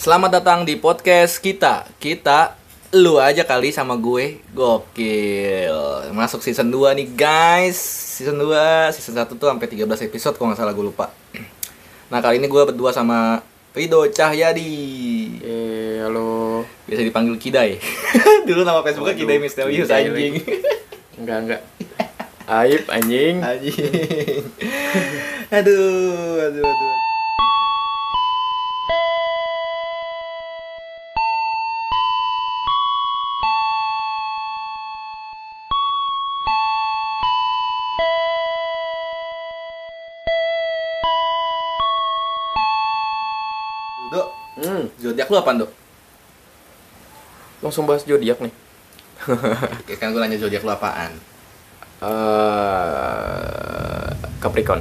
[0.00, 1.84] Selamat datang di podcast kita.
[2.00, 2.56] Kita
[2.96, 4.40] lu aja kali sama gue.
[4.56, 5.76] Gokil.
[6.16, 7.76] Masuk season 2 nih, guys.
[8.16, 11.12] Season 2, season 1 tuh sampai 13 episode kalau nggak salah gue lupa.
[12.08, 13.44] Nah, kali ini gue berdua sama
[13.76, 14.72] Rido Cahyadi.
[15.44, 16.64] Eh, halo.
[16.88, 17.76] Biasa dipanggil Kidai.
[18.48, 20.34] Dulu nama Facebooknya Kidai Misterius Kidai anjing.
[21.20, 21.62] Enggak, enggak.
[22.48, 23.44] Aib anjing.
[23.44, 24.48] anjing.
[25.60, 27.09] aduh, aduh, aduh.
[45.10, 45.70] Zodiak lu apaan, Dok?
[47.60, 48.52] langsung bahas zodiak nih.
[49.84, 51.12] Oke, kan gue nanya zodiak lu apaan?
[52.00, 52.10] Eh,
[54.40, 54.80] Capricorn.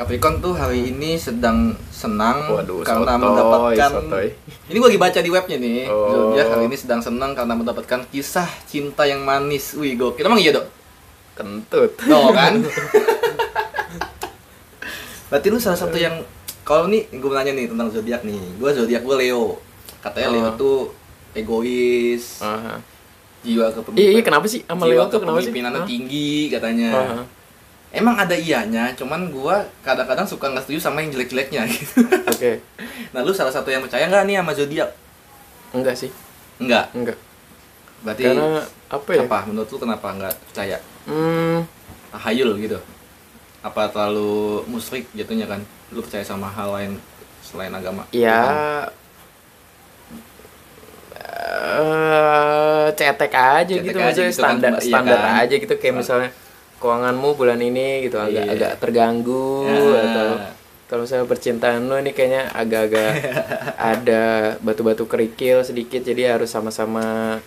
[0.00, 4.32] Capricorn tuh hari ini sedang senang Waduh, karena sotoy, mendapatkan sotoy.
[4.72, 5.92] Ini gue lagi baca di webnya nih.
[5.92, 6.32] Oh.
[6.32, 9.76] Zodiak hari ini sedang senang karena mendapatkan kisah cinta yang manis.
[9.76, 10.24] Wih, gokil.
[10.24, 10.64] Emang iya, Dok?
[11.36, 12.00] Kentut.
[12.08, 12.64] No, kan?
[15.30, 16.24] Berarti lu salah satu yang
[16.70, 18.38] kalau nih gue nanya nih tentang zodiak nih.
[18.54, 19.58] Gue zodiak gue Leo.
[19.98, 20.54] Katanya Leo Oh.
[20.54, 20.78] tuh
[21.32, 22.78] egois, Aha.
[23.40, 24.12] jiwa Iya, kepemimpinan.
[24.12, 25.50] iya kenapa sih sama Leo tuh kenapa sih?
[25.84, 26.90] tinggi katanya.
[26.92, 27.22] Aha.
[27.90, 32.06] Emang ada ianya, cuman gua kadang-kadang suka nggak setuju sama yang jelek-jeleknya gitu.
[32.24, 32.62] Oke.
[33.10, 34.90] Nah, lu salah satu yang percaya nggak nih sama zodiak?
[35.72, 36.10] Enggak sih.
[36.56, 36.94] Enggak.
[36.94, 37.18] Enggak.
[38.00, 39.20] Berarti Karena apa ya?
[39.26, 39.38] apa?
[39.44, 40.78] Menurut lu kenapa nggak percaya?
[41.04, 41.66] Hmm,
[42.10, 42.78] Tahayul gitu.
[43.60, 45.66] Apa terlalu musyrik jatuhnya kan?
[45.90, 46.92] Lu percaya sama hal lain
[47.40, 48.06] selain agama?
[48.10, 48.86] ya
[51.20, 55.32] eh cetek aja Cetek gitu aja maksudnya gitu kan, standar iya standar kan?
[55.40, 56.30] aja gitu kayak misalnya
[56.76, 58.52] keuanganmu bulan ini gitu agak Iya.
[58.52, 60.00] agak terganggu Ya.
[60.04, 60.28] atau
[60.86, 63.10] kalau misalnya percintaan lu ini kayaknya agak-agak
[63.92, 64.22] ada
[64.58, 67.38] batu-batu kerikil sedikit jadi harus sama-sama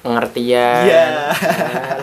[0.00, 1.04] pengertian Iya.
[1.06, 1.99] Alah.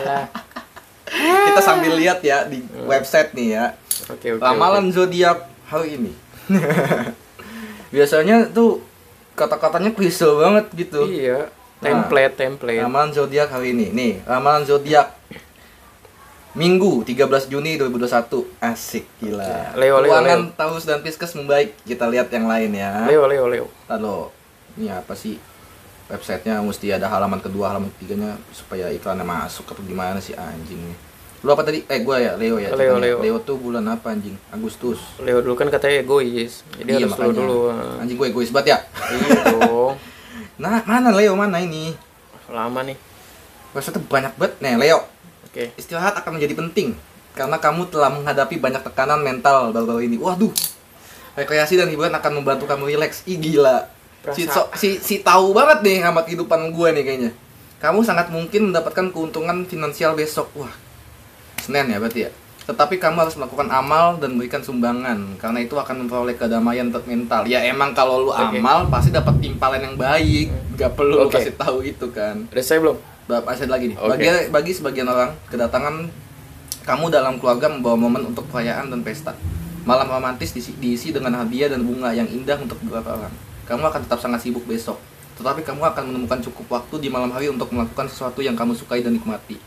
[1.58, 3.64] Kita sambil lihat ya di website nih ya.
[4.06, 6.12] oke oke Ramalan zodiak hari ini.
[7.94, 8.78] Biasanya tuh
[9.34, 11.02] kata-katanya klise banget gitu.
[11.10, 11.94] iya Nah.
[11.94, 13.94] template template Ramalan zodiak hari ini.
[13.94, 15.14] Nih, ramalan zodiak
[16.58, 18.58] Minggu 13 Juni 2021.
[18.58, 19.78] Asik gila.
[19.78, 20.56] Leo, Leo, Keuangan Leo.
[20.58, 21.78] Taurus dan Pisces membaik.
[21.86, 23.06] Kita lihat yang lain ya.
[23.06, 24.26] Leo Leo Leo Lalu
[24.74, 25.38] ini apa sih?
[26.10, 31.07] Websitenya mesti ada halaman kedua, halaman ketiganya supaya iklannya masuk atau gimana sih anjing nih.
[31.38, 31.84] Lu apa tadi?
[31.84, 32.70] Eh gua ya, Leo ya.
[32.72, 32.98] Leo.
[32.98, 33.18] Leo.
[33.18, 34.34] Leo tuh bulan apa anjing?
[34.48, 34.98] Agustus.
[35.18, 37.34] Leo dulu kan katanya egois jadi Iya, harus makanya.
[37.36, 37.58] dulu
[37.96, 38.78] Anjing gue egois banget ya.
[39.08, 39.94] iya dong
[40.62, 41.94] Nah, mana Leo mana ini?
[42.48, 42.96] lama nih
[43.70, 44.54] Website banyak banget.
[44.58, 45.04] Nih, Leo.
[45.44, 46.96] oke Istirahat akan menjadi penting
[47.32, 50.18] karena kamu telah menghadapi banyak tekanan mental baru-baru ini.
[50.18, 50.50] Waduh.
[51.32, 53.22] Rekreasi dan hiburan akan membantu kamu rileks.
[53.24, 53.86] Ih gila.
[54.28, 57.30] Si, so- si, si tahu banget nih sama kehidupan gue nih kayaknya.
[57.78, 60.50] Kamu sangat mungkin mendapatkan keuntungan finansial besok.
[60.56, 60.72] Wah.
[61.60, 62.30] Senin ya berarti ya.
[62.68, 67.48] Tetapi kamu harus melakukan amal dan berikan sumbangan karena itu akan memperoleh kedamaian mental.
[67.48, 68.60] Ya emang kalau lu Oke.
[68.60, 70.52] amal pasti dapat timpalan yang baik.
[70.76, 71.40] Gak perlu lu Oke.
[71.40, 72.44] kasih tahu itu kan.
[72.52, 72.98] udah saya belum
[73.28, 73.96] Berapa aset lagi nih?
[74.00, 74.08] Oke.
[74.16, 76.08] Bagi, bagi sebagian orang, kedatangan
[76.88, 79.36] kamu dalam keluarga membawa momen untuk perayaan dan pesta.
[79.84, 83.32] Malam romantis diisi, diisi dengan hadiah dan bunga yang indah untuk beberapa orang.
[83.68, 84.96] Kamu akan tetap sangat sibuk besok,
[85.36, 89.04] tetapi kamu akan menemukan cukup waktu di malam hari untuk melakukan sesuatu yang kamu sukai
[89.04, 89.60] dan nikmati.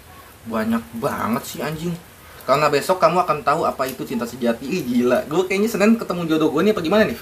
[0.44, 1.94] Banyak banget sih anjing.
[2.41, 4.66] Karena besok kamu akan tahu apa itu cinta sejati.
[4.66, 7.16] Ih gila, gue kayaknya Senin ketemu jodoh gue nih apa gimana nih?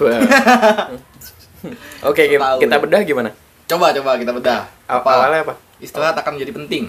[2.02, 2.80] Oke kita, Tahu kita ya.
[2.80, 3.30] bedah gimana
[3.68, 4.64] Coba coba kita bedah.
[4.88, 6.84] apa awalnya apa Istirahat akan menjadi penting.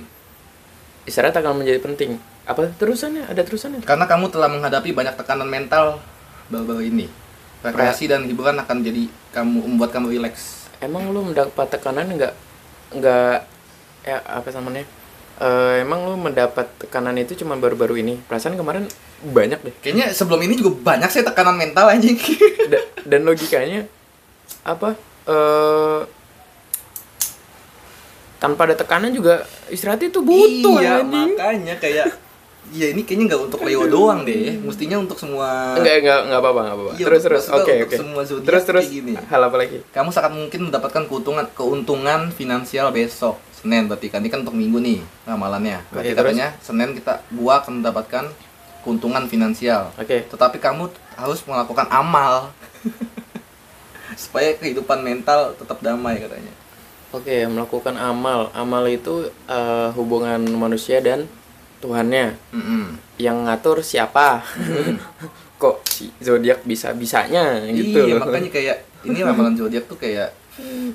[1.02, 6.00] istirahat akan menjadi penting apa terusannya ada terusannya Karena kamu telah menghadapi banyak tekanan mental
[6.48, 7.06] baru-baru ini.
[7.62, 10.72] Rekreasi dan hiburan akan jadi kamu membuat kamu rileks.
[10.80, 12.34] emang lu mendapat tekanan nggak
[12.96, 13.38] nggak
[14.02, 14.82] ya apa namanya
[15.42, 18.22] Eh, emang lu mendapat tekanan itu cuma baru-baru ini?
[18.30, 18.86] Perasaan kemarin
[19.26, 19.74] banyak deh.
[19.82, 22.14] Kayaknya sebelum ini juga banyak sih tekanan mental anjing.
[22.72, 23.90] Da- dan logikanya
[24.62, 24.94] apa
[25.26, 26.02] eh
[28.38, 29.42] tanpa ada tekanan juga
[29.74, 31.34] istirahat itu butuh iya, anjing.
[31.34, 32.08] makanya kayak
[32.72, 35.76] Iya ini kayaknya nggak untuk Leo doang deh, mestinya untuk semua.
[35.76, 36.94] enggak enggak enggak apa-apa enggak apa-apa.
[36.94, 37.46] Iya, terus terus.
[37.50, 37.96] oke untuk oke.
[37.98, 38.86] semua zodiak terus terus.
[38.88, 39.14] gini.
[39.18, 39.78] hal apa lagi?
[39.92, 44.78] Kamu sangat mungkin mendapatkan keuntungan keuntungan finansial besok Senin berarti kan ini kan untuk minggu
[44.78, 45.86] nih ramalannya.
[45.88, 46.30] Berarti Oke, terus?
[46.34, 48.26] katanya Senin kita gua akan mendapatkan
[48.82, 49.94] keuntungan finansial.
[49.94, 52.50] oke Tetapi kamu harus melakukan amal
[54.18, 56.52] supaya kehidupan mental tetap damai katanya.
[57.12, 61.28] oke melakukan amal amal itu eh, hubungan manusia dan
[61.78, 62.96] Tuhannya Mm-mm.
[63.18, 64.40] yang ngatur siapa
[65.62, 68.26] kok si zodiak bisa bisanya gitu iya loh.
[68.26, 70.30] makanya kayak ini ramalan zodiak tuh kayak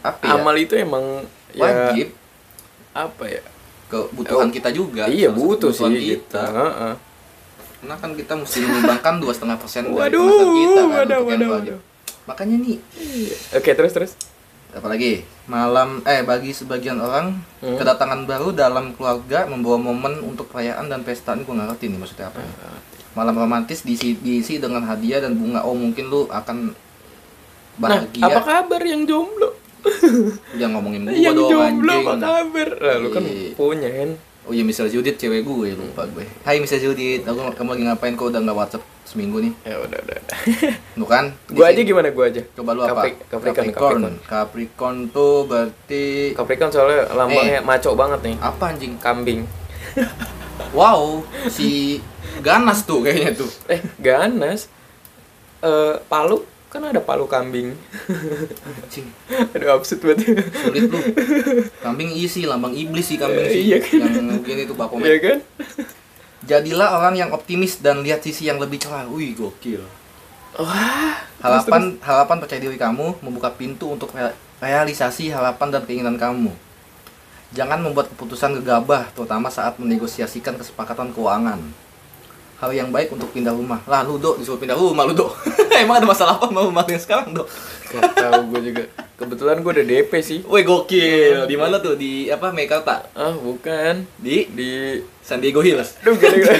[0.00, 1.22] apa ya Amal itu emang
[1.52, 2.08] ya wajib
[2.96, 3.42] apa ya?
[3.86, 6.10] kebutuhan kita juga iya butuh sih kebutuhan gitu.
[6.26, 6.94] kita Heeh.
[7.76, 11.78] karena kan kita mesti menyumbangkan dua setengah persen dari Waduh, kita kan waduh, waduh, wajib
[12.24, 12.78] makanya nih
[13.52, 14.12] Oke, terus terus.
[14.72, 17.78] apalagi malam eh bagi sebagian orang Hmm.
[17.78, 21.96] kedatangan baru dalam keluarga membawa momen untuk perayaan dan pesta ini gue nggak ngerti nih
[21.96, 22.50] maksudnya apa ya.
[23.12, 26.74] malam romantis diisi, diisi dengan hadiah dan bunga oh mungkin lu akan
[27.76, 29.52] Nah, bahagia apa kabar yang jomblo?
[30.58, 32.68] jangan ngomongin gua yang dong jomblo apa kabar?
[32.76, 33.50] Lah, lu kan Iya.
[33.52, 34.10] punya kan.
[34.42, 38.14] oh iya misal Judit cewek gue lupa gue Hai misal Judit aku kamu lagi ngapain
[38.14, 40.18] kok udah nggak WhatsApp seminggu nih Ya udah udah.
[40.98, 42.42] lu kan gua Di aja gimana gua aja?
[42.52, 44.96] coba lu apa Capri- Capricorn, Capricorn Capricorn.
[45.10, 47.60] Tuh berarti Capricorn soalnya lambangnya Eh.
[47.60, 48.36] maco banget nih.
[48.38, 49.40] apa anjing Kambing.
[50.72, 51.98] wow si
[52.38, 54.70] ganas tuh kayaknya tuh Eh, ganas.
[55.58, 56.38] Eh, palu
[56.76, 57.72] kan ada palu kambing.
[58.76, 59.08] anjing
[59.54, 60.36] Aduh absurd banget.
[60.52, 61.00] sulit lu
[61.78, 64.04] kambing isi lambang iblis sih kambing Eh, sih iya kan?
[64.04, 65.38] yang begini tuh bapak Iya kan?
[66.50, 69.82] jadilah orang yang optimis dan lihat sisi yang lebih cerah wih gokil
[70.54, 71.16] Wah.
[71.38, 76.48] harapan harapan percaya diri kamu membuka pintu untuk re- realisasi harapan dan keinginan kamu
[77.48, 81.60] jangan membuat keputusan gegabah terutama saat menegosiasikan kesepakatan keuangan
[82.56, 85.32] hal yang baik untuk pindah rumah lah lu dok disuruh pindah rumah lu dok
[85.82, 87.48] emang ada masalah apa sama rumah yang sekarang dok
[87.86, 88.82] Gak tahu gue juga.
[89.16, 90.38] Kebetulan gue udah DP sih.
[90.42, 94.04] Woi gokil di mana tuh di apa Mekarta Ah, bukan.
[94.18, 96.50] di Di San Diego Hills Aduh, gak ada.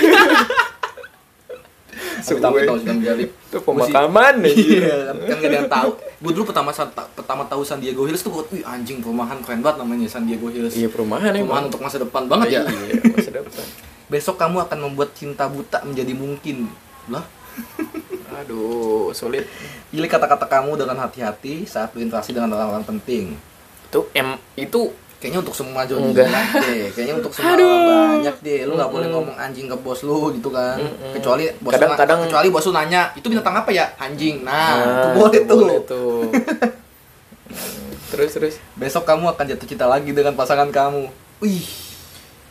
[2.27, 4.55] Tapi tahu sudah menjadi Itu pemakaman nih.
[4.57, 5.91] Iya, kan gak ada yang tahu.
[5.99, 6.71] Gue dulu pertama
[7.13, 10.75] pertama tahu San Diego Hills tuh gue, anjing perumahan keren banget namanya San Diego Hills.
[10.75, 11.71] Iya, perumahan perumahan emang.
[11.71, 12.63] untuk masa depan banget ya.
[12.67, 13.67] Iya, masa depan.
[14.07, 16.71] Besok kamu akan membuat cinta buta menjadi mungkin.
[17.07, 17.25] Lah,
[18.39, 19.47] Aduh, sulit.
[19.89, 23.35] pilih kata-kata kamu dengan hati-hati saat berinteraksi dengan orang-orang penting.
[23.87, 26.13] Itu em itu Kayaknya untuk semua Enggak.
[26.13, 26.29] zodiak
[26.61, 26.83] deh.
[26.93, 27.65] Kayaknya untuk semua Aduh.
[27.65, 27.85] orang
[28.21, 28.61] banyak deh.
[28.63, 29.17] Lu nggak boleh Mm-mm.
[29.17, 30.77] ngomong anjing ke bos lu gitu kan.
[30.77, 31.17] Mm-mm.
[31.17, 34.45] Kecuali bos lu na- Kadang-kadang- kecuali bos lu nanya, "Itu binatang apa ya?" Anjing.
[34.45, 35.57] Nah, itu Ah, boleh tuh.
[35.59, 36.21] boleh tuh.
[36.21, 36.37] Hmm,
[38.13, 41.09] terus terus Besok kamu akan jatuh cinta lagi dengan pasangan kamu.
[41.39, 41.65] Wih,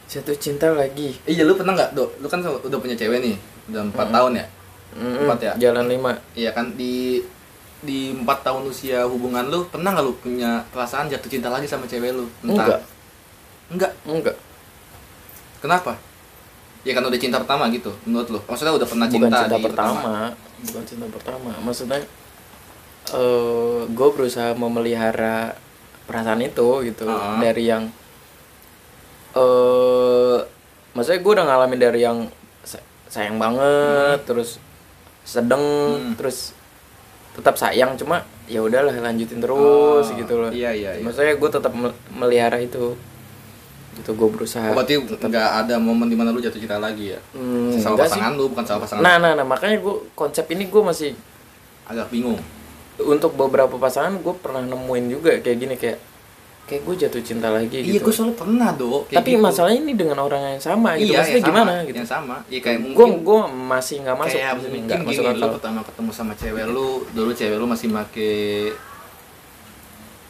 [0.06, 1.18] jatuh cinta lagi.
[1.26, 2.10] Iya lu pernah nggak dok?
[2.22, 3.36] Lu kan udah punya cewek nih,
[3.70, 4.46] udah empat tahun ya?
[4.96, 5.54] Mm-mm, Empat ya?
[5.60, 6.12] Jalan lima.
[6.34, 7.20] Iya kan di
[7.82, 11.86] di empat tahun usia hubungan lu pernah nggak lu punya perasaan jatuh cinta lagi sama
[11.86, 12.26] cewek lu?
[12.42, 12.82] Enggak.
[13.68, 13.92] Enggak.
[14.06, 14.36] Enggak.
[15.60, 15.98] Kenapa?
[16.86, 18.40] Ya kan udah cinta pertama gitu menurut lu.
[18.46, 20.14] Maksudnya udah pernah Bukan cinta, cinta, di pertama.
[20.62, 21.50] Bukan cinta pertama.
[21.60, 22.00] Maksudnya
[23.06, 25.58] eh gue berusaha memelihara
[26.06, 27.38] perasaan itu gitu Ah.
[27.38, 27.90] dari yang
[29.36, 30.38] eh
[30.92, 32.18] maksudnya gue udah ngalamin dari yang
[32.62, 34.58] sa- sayang banget terus
[35.22, 36.16] sedeng Hmm.
[36.16, 36.56] terus
[37.32, 39.60] tetap sayang cuma ya udahlah lanjutin terus
[40.06, 40.92] Oh, gitu loh Iya iya.
[40.94, 41.04] iya.
[41.04, 42.96] maksudnya gue tetap mel- melihara itu
[43.96, 47.20] itu gue berusaha Oh, berarti nggak ada momen di mana lu jatuh cinta lagi ya?
[47.32, 48.20] Hmm, sama enggak sih.
[48.20, 51.12] pasangan lu bukan sama pasangan nah nah nah makanya gue konsep ini gue masih
[51.86, 52.40] agak bingung.
[52.98, 56.00] untuk beberapa pasangan gue pernah nemuin juga kayak gini kayak
[56.66, 58.04] kayak gue jatuh cinta lagi Iya, gitu.
[58.04, 59.42] gue selalu pernah kayak tapi gitu.
[59.42, 61.14] masalahnya ini dengan orang yang sama gitu.
[61.14, 61.96] Iya, maksudnya yang sama, gimana gitu?
[61.96, 62.36] Yang sama.
[62.46, 63.40] Iya kayak gue mungkin gue
[63.70, 65.50] masih nggak masuk kayak mungkin masuk gini, lu akal.
[65.56, 68.30] pertama ketemu sama cewek lu dulu cewek lu masih make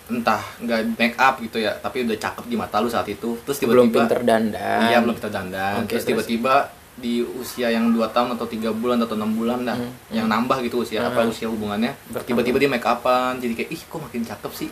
[0.06, 3.40] entah nggak make up gitu ya tapi udah cakep di mata lu saat itu.
[3.42, 4.80] Terus belum tiba-tiba pinter dandan.
[4.86, 5.74] Iya belum kita dandan.
[5.82, 6.56] Oke, terus tiba-tiba
[6.96, 10.64] di usia yang dua tahun atau tiga bulan atau enam bulan dah Hmm, yang nambah
[10.64, 11.28] gitu usia apa Hmm.
[11.28, 11.92] usia hubungannya
[12.24, 14.70] tiba-tiba dia make upan jadi kayak ih kok makin cakep sih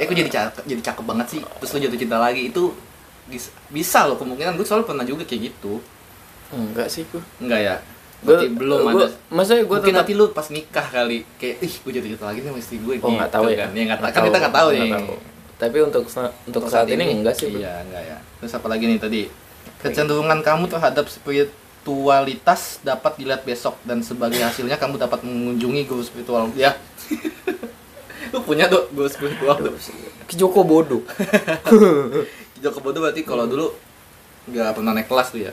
[0.00, 1.40] eh kok jadi cakep jadi cakep banget sih?
[1.44, 2.62] Terus lu jatuh cinta lagi itu
[3.28, 4.56] bis- bisa loh kemungkinan.
[4.56, 5.84] Gue selalu pernah juga kayak gitu.
[6.50, 7.76] Enggak sih gue enggak ya?
[8.20, 11.74] Gue Berarti belum ada maksudnya gue mungkin tetap nanti lu pas nikah kali kayak ih
[11.84, 13.56] gue jatuh cinta lagi nih sama istri gue oh nggak tahu ya.
[13.64, 13.68] kan?
[13.76, 14.10] Ya nggak tahu.
[14.12, 14.90] Kan kita nggak tahu nih.
[14.96, 15.14] tahu.
[15.60, 16.04] tapi untuk
[16.48, 17.60] untuk saat, ini, enggak sih bro.
[17.60, 18.16] iya enggak ya.
[18.40, 19.22] Terus apa lagi nih tadi?
[19.80, 26.48] Kecenderungan kamu terhadap spiritualitas dapat dilihat besok dan sebagai hasilnya kamu dapat mengunjungi guru spiritual
[26.56, 26.76] ya
[28.30, 29.58] lu punya tuh guru spiritual
[30.30, 31.02] Ki Joko bodoh
[32.62, 33.72] Joko bodoh berarti kalau dulu
[34.50, 35.52] nggak pernah naik kelas tuh ya?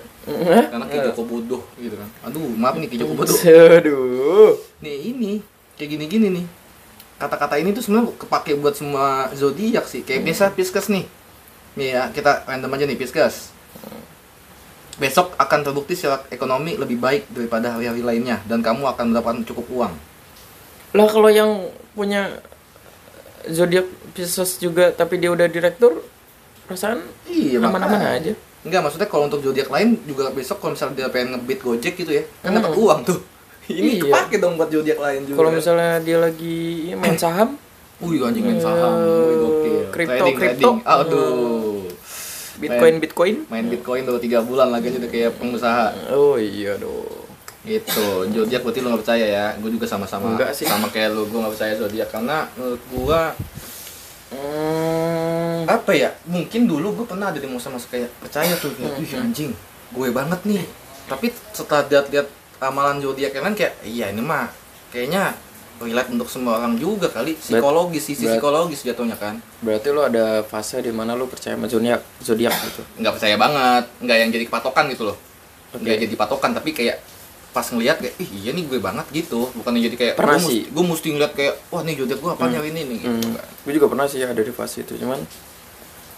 [0.71, 2.09] Karena Ki Joko bodoh gitu kan.
[2.27, 4.55] Aduh maaf nih Ki Joko bodoh Aduh.
[4.79, 5.31] nih ini
[5.75, 6.45] kayak gini-gini nih.
[7.17, 10.05] Kata-kata ini tuh sebenarnya kepake buat semua zodiak sih.
[10.05, 11.05] Kayak biasa Pisces nih.
[11.77, 13.53] Nih ya kita random aja nih Pisces.
[14.97, 18.41] Besok akan terbukti secara ekonomi lebih baik daripada hari-hari lainnya.
[18.45, 19.93] Dan kamu akan mendapatkan cukup uang.
[20.93, 22.37] Lah kalau yang punya
[23.45, 26.01] zodiak Pisces juga tapi dia udah direktur
[26.63, 28.33] perasaan iya aman-aman aja.
[28.61, 32.11] enggak maksudnya kalau untuk zodiak lain juga besok kalau misalnya dia pengen ngebit gojek gitu
[32.11, 32.57] ya kan Hmm.
[32.59, 33.19] dapat uang tuh
[33.71, 34.03] ini Iya.
[34.03, 36.57] kepake dong buat zodiak lain juga Kalau misalnya dia lagi
[36.93, 37.55] main saham,
[37.97, 39.77] Wih anjing main saham, wih gokil.
[39.89, 40.69] Kripto, Trading, kripto.
[40.69, 40.77] trading.
[40.85, 41.81] Aduh.
[42.55, 43.35] Bitcoin Main- Bitcoin.
[43.47, 46.13] Main Bitcoin udah tiga bulan lagi udah kayak pengusaha.
[46.13, 47.06] Oh iya dong.
[47.67, 48.07] Gitu.
[48.25, 49.45] Zodiak berarti lu gak percaya ya?
[49.57, 50.31] Gue juga sama-sama.
[50.31, 50.63] Enggak sih.
[50.63, 53.21] Sama kayak lu, gue gak percaya zodiak karena menurut gua
[54.27, 55.63] Hmm.
[55.65, 56.11] apa ya?
[56.25, 58.95] Mungkin dulu gue pernah ada di masa-masa kayak percaya tuh, Hmm.
[58.97, 59.51] wih anjing,
[59.89, 60.63] gue banget nih.
[61.05, 62.27] Tapi setelah lihat-lihat
[62.59, 64.51] amalan zodiak yang lain kayak, iya ini mah
[64.89, 65.31] kayaknya
[65.77, 70.41] relate untuk semua orang juga kali psikologis sisi berat- psikologis jatuhnya kan Berarti lu ada
[70.41, 72.81] fase di mana lu percaya sama zodiak, zodiak gitu.
[72.97, 75.17] nggak percaya banget nggak yang jadi patokan gitu loh
[75.71, 75.85] Oke.
[75.85, 76.97] nggak jadi patokan tapi kayak
[77.49, 80.43] pas ngelihat kayak ih iya nih gue banget gitu bukan yang jadi kayak Pernah gue
[80.43, 80.61] sih.
[80.61, 83.33] mesti, gue mesti ngeliat kayak wah nih zodiak gue apa hari ini nih gitu Hmm.
[83.33, 83.45] kan.
[83.59, 85.19] Gue juga pernah sih ada di fase itu, cuman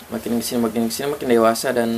[0.10, 1.90] makin ke sini makin ke sini makin dewasa dan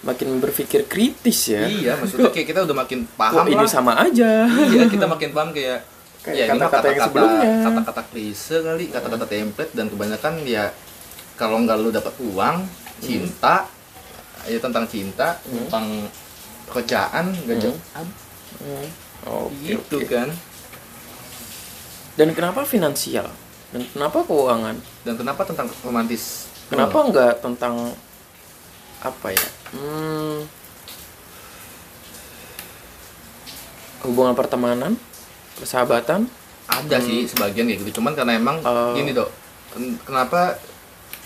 [0.00, 1.66] makin berpikir kritis ya.
[1.66, 4.48] iya maksudnya kayak kita udah makin paham ini lah sama aja.
[4.66, 5.84] iya kita makin paham kayak
[6.20, 7.52] Kayak ya kata-kata yang kata-kata sebelumnya.
[7.64, 10.64] kata-kata klise kali kata-kata template dan kebanyakan ya
[11.34, 12.56] kalau nggak lu dapat uang
[12.98, 13.64] cinta
[14.44, 15.64] ya tentang cinta Hmm.
[15.64, 15.84] tentang
[16.70, 17.44] kerjaan Hmm.
[17.44, 17.74] gajian
[18.56, 18.86] Hmm.
[19.22, 20.08] Oke, gitu oke.
[20.08, 20.28] kan
[22.12, 23.28] Dan kenapa finansial?
[23.70, 24.76] Dan kenapa keuangan?
[25.00, 27.74] dan kenapa tentang romantis Kenapa nggak tentang
[29.00, 29.46] apa ya?
[29.70, 30.44] Hmm,
[34.02, 34.94] hubungan pertemanan,
[35.54, 36.24] persahabatan.
[36.66, 38.94] ada sih sebagian kayak gitu cuman karena emang Oh.
[38.94, 39.26] gini dok
[39.68, 40.54] ken- kenapa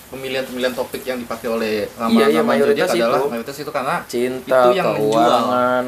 [0.06, 1.96] pemilihan-pemilihan topik yang dipakai oleh Iya,
[2.26, 3.28] iya, ramalan mayoritas zodiak adalah itu.
[3.28, 5.22] mayoritas itu karena cinta, Itu yang menjual.
[5.24, 5.84] keuangan.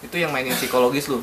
[0.00, 1.20] itu yang mainin psikologis lu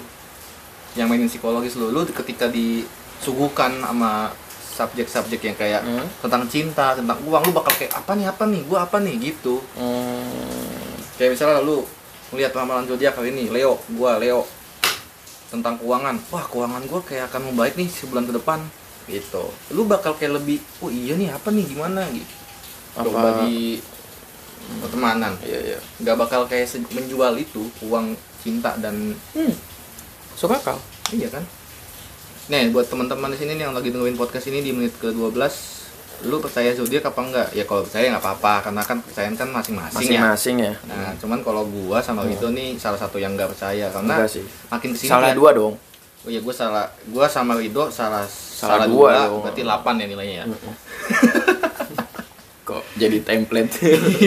[0.94, 4.30] yang mainin psikologis lu lu ketika disuguhkan sama
[4.70, 6.06] subjek-subjek yang kayak Hmm.
[6.20, 9.58] tentang cinta tentang uang lu bakal kayak apa nih apa nih gua apa nih gitu
[9.74, 11.82] Hmm, kayak misalnya lu
[12.30, 14.46] melihat ramalan zodiak kali ini Leo gua Leo
[15.48, 18.62] tentang keuangan wah keuangan gua kayak akan membaik nih sebulan ke depan
[19.08, 19.44] gitu.
[19.72, 22.04] Lu bakal kayak lebih oh iya nih apa nih gimana?
[22.08, 22.34] Gitu.
[22.94, 23.80] Apa- coba di
[24.80, 25.34] pertemanan.
[25.42, 25.80] Iya iya.
[25.98, 29.54] nggak bakal kayak menjual itu uang cinta dan Hmm,
[30.34, 30.80] suka kau.
[31.10, 31.44] iya kan?
[32.48, 35.76] Nih buat teman-teman di sini nih yang lagi dengerin podcast ini di menit ke 12
[36.18, 37.48] lu percaya zodiak apa enggak?
[37.54, 40.02] Ya kalau percaya nggak apa-apa karena kan kepercayaan kan masing-masing ya.
[40.26, 40.74] Masing-masing ya.
[40.90, 44.26] Nah, cuman kalau gua sama Rido nih salah satu yang nggak percaya karena
[44.68, 45.78] makin ke sini Salah dua dong.
[46.28, 46.92] Oh iya, gua salah.
[47.08, 49.40] Gua sama Rido salah salah, dua dua, dong.
[49.48, 50.46] berarti 8 ya nilainya ya.
[52.68, 53.72] Kok jadi template?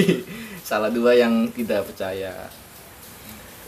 [0.70, 2.32] salah dua yang tidak percaya.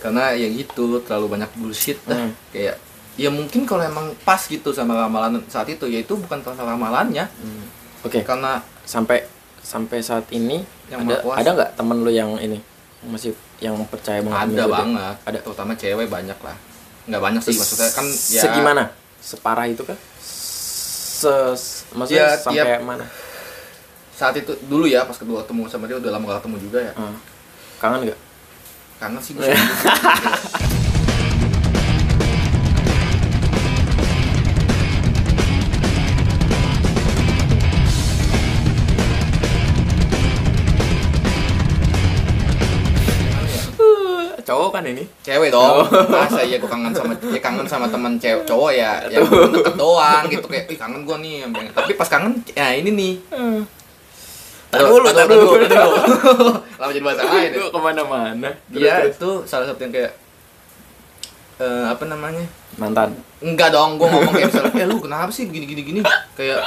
[0.00, 2.16] Karena ya gitu, terlalu banyak bullshit dah.
[2.16, 2.32] Hmm.
[2.48, 2.80] Kayak
[3.20, 7.28] ya mungkin kalau emang pas gitu sama ramalan saat itu ya itu bukan karena ramalannya
[7.28, 7.68] Hmm.
[8.00, 9.28] Oke, karena sampai
[9.60, 12.58] sampai saat ini Yang ada ada nggak temen lu yang ini
[13.04, 15.38] masih yang percaya banget ada banget Ada.
[15.44, 16.56] terutama cewek banyak lah
[17.04, 18.82] nggak banyak sih maksudnya kan ya segimana?
[19.18, 21.34] Separah itu kan se
[21.92, 23.06] maksudnya Ya, sampai tiap- mana?
[24.12, 26.92] saat itu dulu ya pas kedua ketemu sama dia udah lama gak ketemu juga ya.
[26.94, 27.14] Ah.
[27.78, 28.18] kangen nggak?
[28.98, 29.50] Karena sih gue
[44.72, 45.04] cowok kan ini?
[45.20, 45.84] Cewek dong.
[46.16, 50.24] Masa iya gue kangen sama ya kangen sama teman cewek cowok ya yang deket doang
[50.32, 51.44] gitu kayak ih kangen gue nih.
[51.76, 53.14] Tapi pas kangen ya ini nih.
[54.72, 55.52] Tar dulu, tar dulu.
[56.80, 57.60] lama jadi bahasa lain ya.
[57.60, 58.50] Lu ke mana-mana.
[58.72, 60.12] Dia itu salah satu yang kayak
[61.60, 62.48] eh, apa namanya?
[62.80, 63.12] Mantan.
[63.44, 66.00] Enggak dong gue ngomong kayak misalnya eh lu kenapa sih begini gini gini
[66.32, 66.64] kayak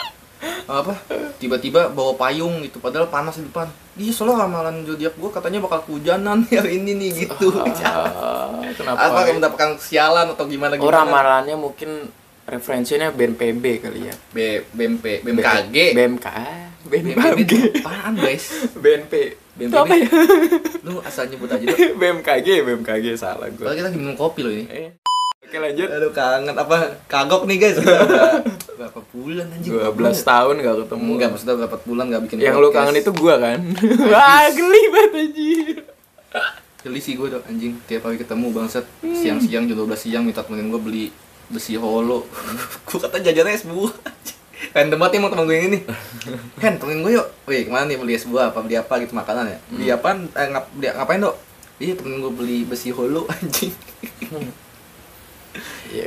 [0.66, 0.98] apa
[1.38, 5.84] tiba-tiba bawa payung gitu padahal panas di depan iya soalnya ramalan zodiak gue katanya bakal
[5.84, 10.98] kehujanan hari ini nih gitu Ah, kenapa apa kamu mendapatkan sialan atau gimana oh gimana
[11.00, 12.10] ramalannya mungkin
[12.44, 14.38] referensinya BNPB kali ya B
[14.70, 16.28] BMP BMKG BMK
[16.86, 19.14] BMKG apaan guys BNP
[19.56, 19.74] BNPB.
[19.76, 20.10] apa ya
[20.84, 24.66] lu asal nyebut aja dong BMKG BMKG salah gue kita lagi minum kopi loh ini
[24.68, 24.90] Eh,
[25.56, 25.88] oke lanjut.
[25.88, 26.52] Aduh kangen.
[26.54, 26.76] Apa
[27.08, 27.80] kagok nih guys?
[27.80, 28.44] Udah berapa-
[28.76, 29.72] berapa bulan anjing?
[29.72, 31.10] 12 tahun gak ketemu.
[31.16, 33.60] Enggak maksudnya berapa bulan gak bikin yang lu kangen itu gua kan?
[34.06, 35.78] Wah geli banget anjir
[36.84, 37.74] Geli sih gue dong anjing.
[37.88, 38.84] Tiap hari ketemu bangsat.
[39.02, 41.06] Siang-siang jam 12 siang minta temenin gue beli
[41.46, 42.28] besi holo.
[42.86, 43.94] Gue kata jajannya es buah
[44.74, 45.80] random banget emang temen gue yang ini.
[46.58, 47.28] Hen temenin gue yuk.
[47.46, 48.50] Wih ke mana nih beli es buah?
[48.50, 49.58] Apa beli apa gitu makanan ya?
[49.68, 50.26] Beli apaan?
[50.28, 51.36] Eh, ngap, beli, ngapain dok?
[51.78, 53.72] Iya temen gue beli besi holo anjing.
[54.20, 54.65] Iya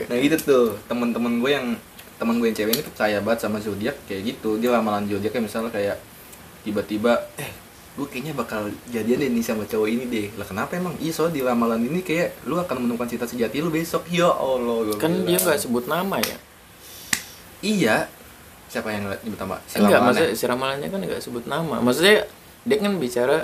[0.08, 0.66] nah gitu tuh.
[0.86, 1.66] Temen-temen gue yang
[2.18, 4.58] temen gue yang cewek ini percaya banget sama zodiak kayak gitu.
[4.58, 5.96] Dia ramalan zodiaknya misalnya kayak
[6.62, 7.50] tiba-tiba eh
[7.98, 10.26] gue kayaknya bakal jadian deh nih sama cowok ini deh.
[10.34, 10.94] Lah kenapa emang?
[10.98, 14.06] Iya soalnya di ramalan ini kayak lu akan menemukan cinta sejati lu besok.
[14.10, 15.26] Ya allah gua kan bilang.
[15.26, 16.36] dia nggak sebut nama ya?
[17.58, 17.96] Iya.
[18.68, 19.56] Siapa yang nyebut nama?
[19.64, 20.04] Si enggak Ramalannya?
[20.04, 21.76] maksudnya si ramalannya kan enggak sebut nama.
[21.80, 22.16] Maksudnya
[22.68, 23.36] dia kan bicara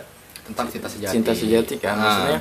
[0.44, 1.12] tentang cinta sejati.
[1.16, 2.02] cinta sejati kan Ah.
[2.04, 2.38] maksudnya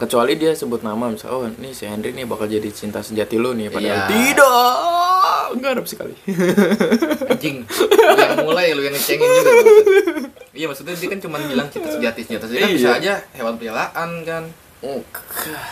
[0.00, 3.52] kecuali dia sebut nama misalnya oh ini si Henry nih bakal jadi cinta sejati lu
[3.52, 4.08] nih padahal Iya.
[4.08, 4.74] tidak
[5.52, 6.14] ngarep sekali
[7.30, 9.76] anjing lu yang mulai lu yang ngecengin juga maksud.
[10.50, 12.74] iya maksudnya dia kan cuma bilang cinta sejati cinta sejati kan Iya.
[12.74, 14.44] bisa aja hewan peliharaan kan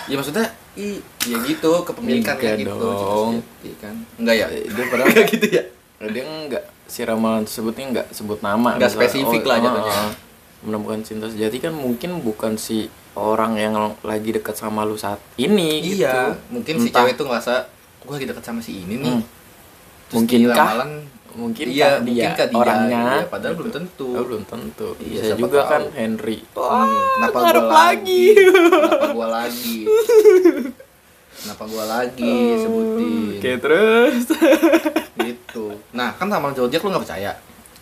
[0.04, 3.30] ya maksudnya i ya gitu kepemilikan Enggak kayak gitu dong.
[3.34, 5.62] sejati kan enggak ya Eh, dia padahal enggak gitu ya
[6.04, 9.94] dia enggak si ramalan tersebutnya enggak sebut nama Enggak Misalnya, spesifik lah ah, jatuhnya.
[9.94, 10.10] ah,
[10.60, 15.78] menemukan cinta sejati kan mungkin bukan si orang yang lagi dekat sama lu saat ini
[15.80, 17.54] iya gitu mungkin si Entah- cewek tuh ngerasa
[17.98, 19.10] gue lagi dekat sama si ini nih.
[19.12, 20.24] Hmm.
[20.24, 22.48] Di ramalan mungkin iya dia dia?
[22.50, 23.02] orangnya?
[23.14, 24.08] Iya, padahal belum tentu.
[24.10, 24.96] Oh, belum tentu.
[24.98, 25.70] Iya, bisa juga tahu.
[25.70, 26.38] kan Henry.
[26.48, 28.22] Hmm, kenapa ngarep gua lagi.
[28.34, 29.76] kenapa gua lagi?
[31.38, 32.34] Kenapa gua lagi?
[32.56, 33.14] Sebutin.
[33.36, 34.16] oke terus.
[35.18, 35.64] Gitu.
[35.92, 37.32] Nah kan ramalan zodiak lu nggak percaya?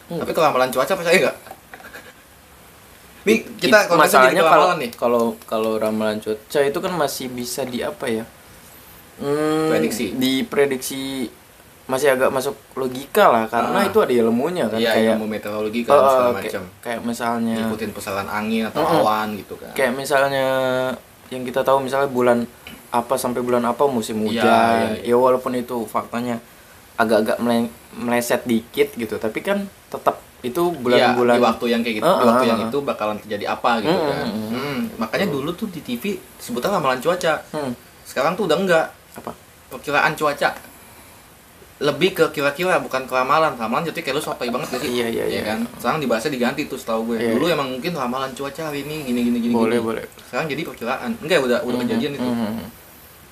[0.06, 0.18] Hmm.
[0.18, 1.37] tapi kalau ramalan cuaca percaya nggak
[3.26, 7.83] nih kita masalahnya kalau ramalan nih kalau kalau ramalan cuaca itu kan masih bisa di
[7.83, 8.25] apa ya
[9.16, 10.12] Hmm, Prediksi.
[10.12, 11.25] diprediksi
[11.87, 13.88] masih agak masuk logika lah karena Ah.
[13.88, 17.90] itu ada ilmunya kan iya kayak ilmu meteorologi kan segala kayak, macam kayak misalnya ikutin
[17.90, 19.00] pusaran angin atau Mm-mm.
[19.00, 20.47] awan gitu kan kayak misalnya
[21.26, 22.45] yang kita tahu misalnya bulan
[22.90, 25.09] apa sampai bulan apa musim Iya, hujan iya, iya.
[25.09, 26.37] ya walaupun itu faktanya
[26.97, 30.78] agak-agak mele- meleset dikit gitu tapi kan tetap itu Iya,
[31.16, 32.68] bulan-bulan di waktu yang kayak gitu, di waktu ah, yang ah.
[32.68, 34.26] itu bakalan terjadi apa gitu Mm, kan.
[34.26, 34.48] mm.
[34.50, 36.04] Hmm, makanya dulu tuh di TV
[36.36, 37.40] sebutnya ramalan cuaca.
[37.50, 39.32] Hmm, Sekarang tuh udah enggak apa
[39.68, 40.50] perkiraan cuaca.
[41.76, 43.52] Lebih ke kira-kira bukan ke ramalan.
[43.54, 44.88] Ramalan jadi kayak lu sotoy banget sih?
[44.88, 45.40] Iya, iya, iya.
[45.42, 45.60] kan?
[45.76, 47.16] Sekarang dibahasnya diganti tuh setahu gue.
[47.18, 49.84] Iya, Dulu emang mungkin ramalan cuaca hari ini gini gini gini boleh gini.
[49.84, 51.10] boleh Sekarang jadi perkiraan.
[51.18, 52.24] Enggak udah udah Hmm, kejadian itu.
[52.24, 52.68] hmm, hmm.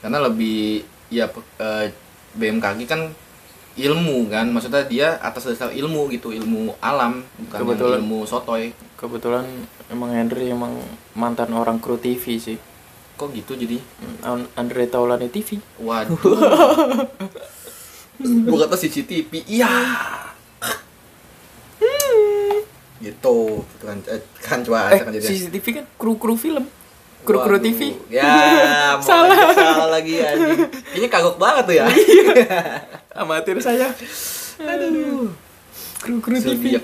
[0.00, 0.60] Karena lebih
[1.08, 1.24] ya
[1.58, 1.86] eh,
[2.34, 3.00] BMKG kan
[3.76, 7.98] ilmu kan maksudnya dia atas dasar ilmu gitu ilmu alam bukan Kebetulan.
[7.98, 9.42] ilmu sotoy kebetulan
[9.88, 10.78] emang Henry emang
[11.12, 12.54] mantan orang kru TV sih
[13.14, 13.78] kok gitu jadi
[14.54, 16.18] Andre Taulani TV Waduh.
[18.46, 19.42] Gua kata CCTV.
[19.44, 19.70] Iya.
[23.00, 23.62] gitu.
[23.78, 25.22] Kan eh, kan coba eh kan jadi.
[25.24, 26.64] CCTV kan kru kru film
[27.22, 27.64] kru kru Waduh.
[27.64, 28.24] TV Ya,
[29.02, 29.30] Salah.
[29.30, 30.60] lagi, salah lagi anjing.
[30.94, 31.86] Ini kagok banget tuh ya.
[33.14, 33.56] amatir.
[33.60, 33.94] Saya
[34.58, 35.30] aduh.
[35.98, 36.78] Kru kru TV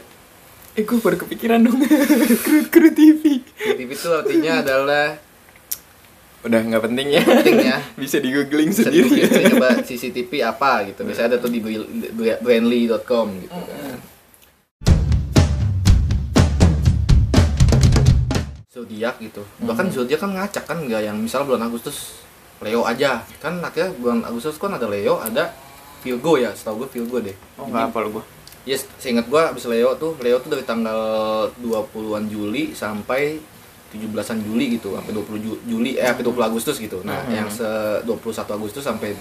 [0.71, 1.83] eh gue baru kepikiran dong.
[2.47, 5.19] Kru kru TV CCTV itu artinya adalah
[6.41, 7.21] udah nggak penting ya.
[7.21, 7.79] Penting ya.
[8.01, 9.11] bisa di googling Bisa sendiri.
[9.11, 11.03] di- bisa coba CCTV apa gitu.
[11.03, 11.59] Biasanya ada tuh di
[12.41, 13.99] brandly.com gitu kan.
[18.71, 19.43] zodiak gitu.
[19.61, 22.23] Bahkan zodiak kan ngacak kan nggak yang misal bulan Agustus
[22.63, 23.27] Leo aja.
[23.43, 25.51] Kan akhirnya bulan Agustus kan ada Leo ada
[26.01, 28.25] Virgo ya setahu gue Virgo deh oh nggak apa lo gue
[28.65, 30.99] yes seingat gue abis Leo tuh Leo tuh dari tanggal
[31.57, 33.41] 20-an Juli sampai
[33.91, 37.33] 17-an Juli gitu sampai 20 Ju- Juli eh sampai 20 Agustus gitu nah Mhm.
[37.33, 37.67] yang se
[38.03, 38.17] 21
[38.51, 39.17] Agustus sampai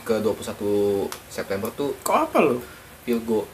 [0.00, 2.60] ke 21 September tuh kok apa lo
[3.02, 3.48] Virgo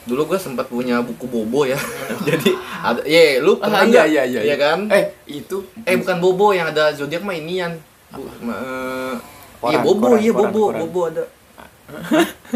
[0.00, 1.76] dulu gue sempat punya buku bobo ya
[2.24, 4.06] jadi ada ye lu pernah iya nggak?
[4.08, 7.76] iya iya Iya kan eh itu Eh bukan Bobo yang ada zodiak mah inian.
[8.08, 9.14] Bu, ma- eh,
[9.68, 10.80] iya Bobo, koran, iya koran, Bobo, koran.
[10.80, 11.24] Bobo ada.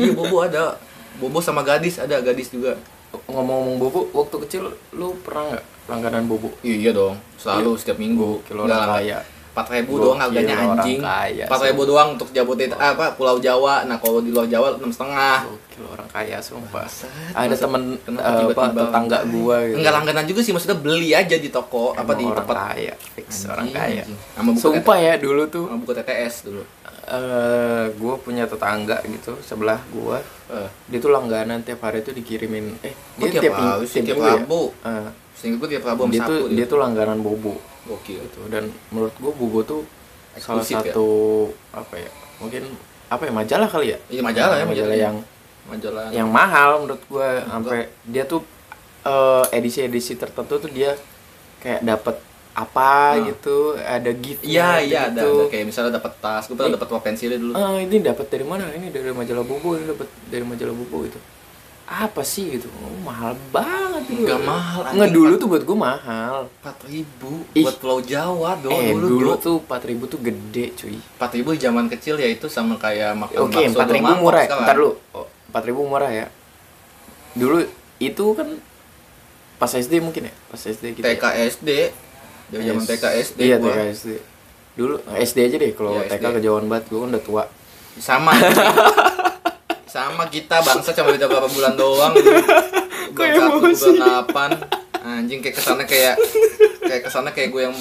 [0.01, 0.79] Iya Bobo ada.
[1.17, 2.75] Bobo sama gadis ada gadis juga.
[3.15, 8.43] ngomong-ngomong bobo waktu kecil lu pernah nggak langganan bobo Iya, iya dong, selalu setiap minggu.
[8.43, 9.23] kilo orang kaya
[9.55, 10.99] Empat ribu doang harganya anjing.
[10.99, 13.87] Empat ribu doang untuk Jabodetabek apa Pulau Jawa.
[13.87, 15.47] Nah kalau di luar Jawa enam setengah.
[15.47, 16.83] Gokil orang kaya sumpah
[17.31, 21.55] ada temen eh, apa tetangga gua gitu Enggak langganan juga sih, maksudnya beli aja di
[21.55, 24.19] toko apa Emang di orang tempat kaya fix Anjing, orang kaya anjing.
[24.35, 26.63] Sama sumpah ya dulu tuh sama buku TTS dulu.
[27.07, 30.19] Eh gue punya tetangga gitu sebelah gua.
[30.47, 34.17] Eh, dia tuh langganan tiap hari tuh dikirimin eh dia tiap ming- hari sih, tiap
[34.17, 34.37] minggu ya?
[34.41, 34.63] Rabu.
[34.81, 36.79] Eh, Seingat gue tiap Rabu dia tuh dia tuh?
[36.79, 37.57] langganan bobo.
[37.85, 38.17] Gokil.
[38.19, 38.41] gitu.
[38.49, 39.81] Dan menurut gua bobo tuh
[40.35, 40.91] salah Eksklusif ya?
[40.91, 41.09] satu
[41.71, 42.63] apa ya mungkin
[43.07, 43.99] apa ya majalah kali ya?
[44.09, 44.97] Iya majalah ya, majalah majalah.
[44.97, 45.17] yang
[45.65, 48.43] majalah yang mahal menurut gue sampai dia tuh
[49.03, 50.97] eh, edisi-edisi tertentu tuh dia
[51.59, 52.17] kayak dapat
[52.55, 53.27] apa Hmm.
[53.29, 55.43] gitu ada gift iya iya ada, gitu.
[55.43, 58.43] ada kayak misalnya dapat tas gue pernah dapat pulpen pensilnya dulu Ah, ini dapat dari
[58.43, 61.19] mana ini dari majalah bobo ini dapat dari majalah bobo gitu
[61.85, 66.37] apa sih gitu oh, mahal banget gitu Nggak mahal, nggak dulu tuh buat gue mahal
[66.49, 67.61] empat ribu Ih.
[67.61, 71.85] buat Pulau Jawa dong eh dulu dulu tuh 4000 tuh gede cuy empat ribu zaman
[71.89, 74.43] kecil ya itu sama kayak makan Oke, empat ribu murah.
[74.43, 74.57] ya?
[74.57, 74.93] Ntar dulu,
[75.45, 76.27] empat ribu murah ya.
[77.35, 77.67] Dulu
[77.99, 78.49] itu kan
[79.57, 81.03] pas SD mungkin ya, pas SD gitu.
[81.03, 81.45] TK ya.
[81.49, 81.71] SD
[82.55, 82.85] dari zaman.
[82.85, 83.69] TK SD Iya, gua.
[83.69, 84.09] TK SD.
[84.75, 87.45] Dulu SD aja deh, kalau Iya, TK kejauhan banget, gue kan udah tua.
[87.97, 88.35] sama
[89.87, 92.15] sama kita bangsa cuma beda berapa bulan doang
[93.15, 93.85] Kok bulan satu emosi?
[93.85, 94.51] bulan delapan
[94.99, 96.17] anjing kayak ke sana kayak
[96.81, 97.77] kayak ke sana kayak gue yang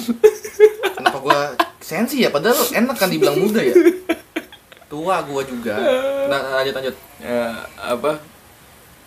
[0.92, 1.38] kenapa gue
[1.80, 3.74] sensi ya padahal enak kan dibilang muda ya
[4.86, 5.74] tua gue juga
[6.28, 7.42] nah, lanjut lanjut Ya,
[7.74, 8.20] apa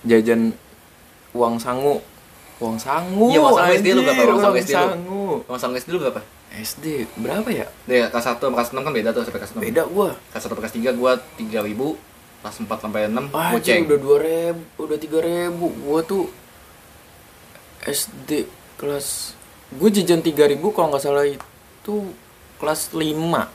[0.01, 0.51] jajan
[1.31, 2.01] uang sangu
[2.57, 4.21] uang sangu Iya, uang sangu SD lu berapa?
[4.25, 4.73] Uang sangu SD
[5.05, 5.23] lu?
[5.45, 6.21] Uang sangu SD lu berapa?
[6.57, 6.85] SD
[7.21, 7.65] berapa ya?
[7.85, 10.09] Deh, kelas 1 sama kelas 6 kan beda tuh sampai kelas 6 beda gua.
[10.33, 11.11] Kelas 1 sampai kelas 3 gue
[11.53, 15.67] 3000 Kelas 4 sampai 6 ah goceng udah dua ribu udah tiga ribu.
[15.83, 16.29] Gua tuh
[17.81, 18.45] SD
[18.77, 19.33] kelas
[19.73, 21.95] gue jajan tiga ribu kalau nggak salah itu
[22.61, 23.49] kelas lima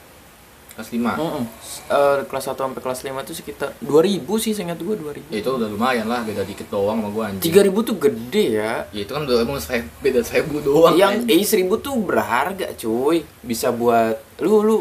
[0.72, 1.44] Kelas 5 Heeh.
[1.86, 5.28] Eh, kelas 1 sampai kelas 5 itu sekitar 2000 sih seingat gue 2000.
[5.28, 8.72] Ya itu udah lumayan lah, beda dikit doang sama gue anjing 3000 tuh gede ya.
[8.88, 13.20] Ya itu kan udah emang saya beda seribu doang yang eh 1000 tuh berharga, cuy.
[13.40, 14.78] Bisa buat lu lu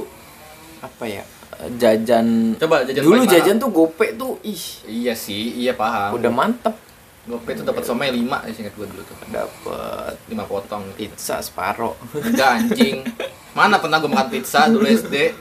[0.80, 1.24] apa ya?
[1.62, 3.36] Jajan Coba jajan Dulu paling mahal.
[3.38, 6.74] jajan tuh gope tuh ih Iya sih, iya paham udah mantep
[7.22, 9.18] Gope itu dapat somai 5 ya singkat gue dulu tuh.
[9.30, 10.84] Dapat 5 potong.
[10.98, 11.94] pizza separo.
[12.18, 13.06] Enggak anjing.
[13.54, 15.36] Mana pernah gue makan pizza dulu SD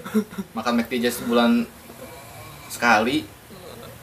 [0.50, 1.64] Makan McD aja sebulan
[2.68, 3.24] sekali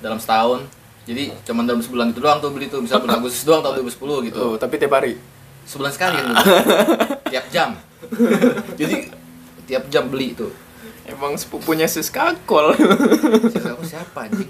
[0.02, 0.66] Dalam setahun.
[1.06, 2.82] Jadi cuman dalam sebulan itu doang tuh beli tuh.
[2.82, 4.38] Bisa bulan Agustus doang tahun 2010 gitu.
[4.42, 5.14] Tuh, tapi tiap hari.
[5.70, 6.34] Sebulan sekali kan.
[7.32, 7.70] Tiap jam.
[8.80, 9.12] Jadi
[9.68, 10.52] tiap jam beli tuh.
[11.04, 12.72] Emang sepupunya Siskakol.
[12.72, 14.48] Aku siapa anjing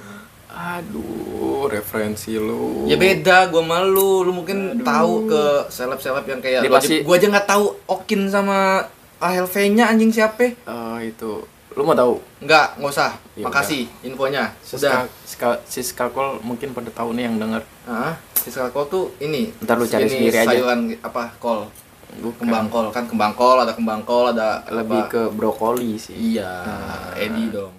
[0.58, 2.86] Aduh, referensi lu.
[2.86, 4.22] Ya beda, gua malu.
[4.22, 7.66] Lu mungkin tahu ke seleb-seleb yang kayak Dia lu aja- pasti- gua aja nggak tahu
[7.88, 8.82] Okin sama
[9.18, 10.50] ALV-nya anjing siapa?
[10.64, 11.46] Oh, itu.
[11.72, 12.18] Lu mau tahu?
[12.42, 13.12] Enggak, nggak usah.
[13.34, 14.50] Ya Makasih infonya.
[14.60, 14.98] Siska, Sudah.
[15.22, 17.62] Siska, Siskakol mungkin pada tahu nih yang denger.
[17.86, 19.54] Ah, Siska kol tuh ini.
[19.62, 20.50] Ntar lu cari ini sendiri aja.
[20.52, 21.38] sayuran apa?
[21.38, 21.70] Kol.
[22.18, 22.50] Bukan.
[22.50, 25.12] Kembang kol kan kembang kol, ada kembang kol, ada lebih apa?
[25.12, 26.18] ke brokoli sih.
[26.34, 27.14] Iya, Nah.
[27.14, 27.74] Edi dong.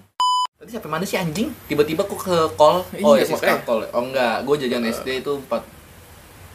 [0.59, 1.47] Tadi sampai mana sih anjing?
[1.71, 2.83] Tiba-tiba kok ke kol.
[2.99, 3.63] Oh, Iya, ya Siska makanya.
[3.63, 3.79] kol.
[3.95, 5.63] Oh enggak, gua jajan SD itu 4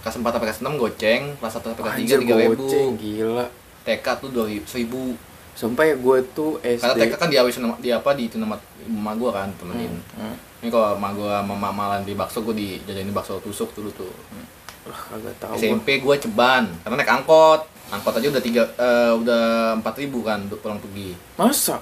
[0.04, 2.52] kelas 4 sampai kelas 6 goceng, kelas 1 sampai kelas 3 Anjir 3000.
[2.52, 3.46] goceng gila.
[3.88, 5.16] TK tuh 2000
[5.56, 6.84] Sampai gue tuh SD.
[6.84, 9.96] Karena TK kan diawisin sama di apa di itu nama emak gua kan temenin.
[10.20, 10.36] Hmm.
[10.60, 14.12] Ini kalau emak gua sama mamalan di bakso gua dijajanin bakso tusuk dulu tuh.
[14.84, 15.56] Wah, kagak tahu.
[15.56, 17.64] SMP gua ceban karena naik angkot.
[17.88, 21.16] Angkot aja udah tiga eh, udah 4000 kan untuk pulang pergi.
[21.40, 21.80] Masa?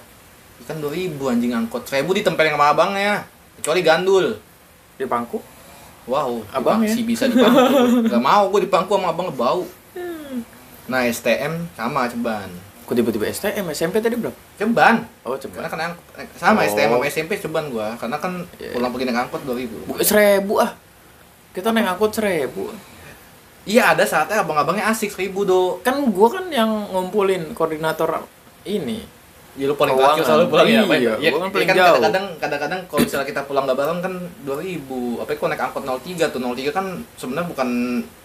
[0.65, 1.83] Kan 2000 anjing angkot.
[1.85, 3.27] 1000 ditempelin sama abangnya.
[3.57, 4.27] Kecuali gandul.
[4.95, 5.39] Di pangku?
[6.03, 6.91] Wow, Abang ya?
[6.91, 8.11] si bisa dipangku.
[8.11, 9.63] Gak mau gua dipangku sama abang bau.
[10.91, 12.51] Nah, STM sama ceban.
[12.83, 14.35] Kok tiba-tiba STM SMP tadi berapa?
[14.59, 15.07] Ceban.
[15.23, 15.79] Oh, Karena coba.
[15.79, 15.95] kan
[16.35, 16.67] sama Oh.
[16.67, 17.95] STM sama SMP ceban gua.
[17.95, 18.75] Karena kan Iya.
[18.75, 19.79] pulang pergi naik angkot 2000.
[19.87, 20.75] Bu, seribu ah.
[21.55, 22.75] Kita naik angkot seribu.
[23.63, 25.79] Iya ada saatnya abang-abangnya asik seribu do.
[25.81, 28.27] Kan gua kan yang ngumpulin koordinator
[28.65, 29.07] ini.
[29.53, 30.81] Ya lu paling terakhir selalu pulang ya.
[30.81, 31.87] Iya, ya, kan ya paling kan jauh.
[31.93, 35.21] kadang-kadang kadang-kadang kalau misalnya kita pulang gak bareng kan 2000.
[35.21, 37.69] Apa kalau naik angkot 03 tuh 03 kan sebenarnya bukan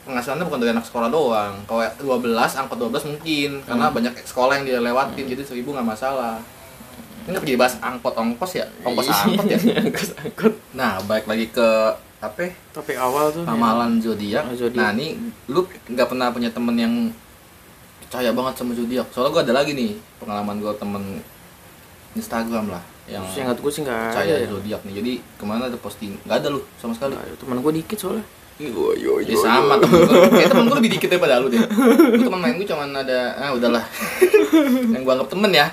[0.03, 1.53] penghasilannya bukan dari anak sekolah doang.
[1.67, 3.95] Kalau 12 angkot 12 mungkin karena Hmm.
[3.95, 6.39] banyak sekolah yang dia lewatin jadi 1000 nggak masalah.
[7.21, 8.65] Ini nggak jadi bahas angkot ongkos ya?
[8.81, 9.59] Ongkos angkot ya.
[9.59, 10.53] Angkot angkot.
[10.73, 11.67] Nah, balik lagi ke
[12.17, 12.39] apa?
[12.39, 12.51] ya?
[12.71, 13.43] Topik awal tuh.
[13.43, 14.47] ramalan zodiak.
[14.47, 14.79] Oh, zodiak.
[14.79, 16.93] Nah, ini lu nggak pernah punya temen yang
[18.03, 19.07] percaya banget sama zodiak.
[19.13, 21.03] Soalnya gua ada lagi nih pengalaman gua temen
[22.17, 24.47] Instagram lah yang Yang ingat gue sih nggak percaya ya.
[24.51, 24.93] zodiak nih.
[24.99, 27.15] Jadi ke mana ada posting nggak ada lu sama sekali.
[27.15, 27.39] Ada.
[27.39, 28.25] Teman gue dikit soalnya.
[28.57, 30.27] Yo yo Ya sama temen gua.
[30.27, 31.61] Kayak temen gua lebih dikit daripada lu deh.
[31.61, 33.85] Lu temen main gua cuman ada ah udahlah.
[34.93, 35.67] yang gua anggap temen ya.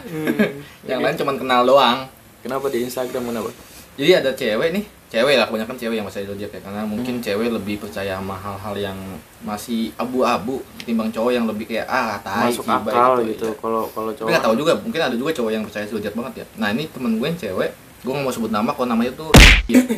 [0.86, 2.06] yang lain cuman kenal doang.
[2.44, 3.50] Kenapa di Instagram kenapa?
[3.94, 4.84] Jadi ada cewek nih,
[5.14, 8.74] cewek lah kebanyakan cewek yang percaya zodiak ya karena mungkin cewek lebih percaya sama hal-hal
[8.74, 8.98] yang
[9.40, 13.46] masih abu-abu ketimbang cowok yang lebih kayak ah tai Masuk akal gitu, gitu.
[13.46, 13.56] iya.
[13.56, 14.28] Kalau kalau Tapi cowok.
[14.28, 16.46] nggak tahu juga, mungkin ada juga cowok yang percaya zodiak banget ya.
[16.58, 17.70] Nah ini temen gue yang cewek,
[18.02, 19.30] gue nggak mau sebut nama, kalau namanya tuh
[19.64, 19.78] ya.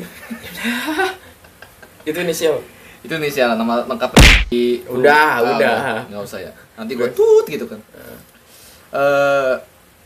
[2.04, 2.60] Itu inisial.
[3.02, 5.78] itu inisial nama lengkapnya di Udah, Ah, udah.
[6.06, 6.50] nggak usah ya.
[6.74, 7.78] Nanti gue tut gitu kan.
[8.90, 9.54] Eh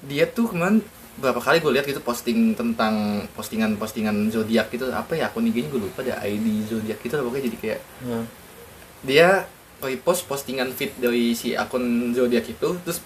[0.05, 0.85] dia tuh kemarin
[1.21, 5.81] berapa kali gue lihat gitu posting tentang postingan-postingan zodiak gitu apa ya akun IG-nya gue
[5.85, 8.25] lupa ada ID zodiak gitu pokoknya jadi kayak Hmm.
[9.05, 9.45] dia
[9.81, 12.99] repost postingan feed dari si akun zodiak itu terus